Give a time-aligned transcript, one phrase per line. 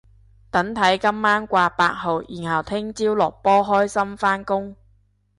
[0.49, 4.75] 等睇今晚掛八號然後聽朝落波開心返工